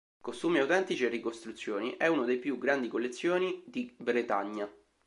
[0.19, 4.67] Costumi autentici e ricostruzioni, è uno dei più grandi collezioni di Bretagna.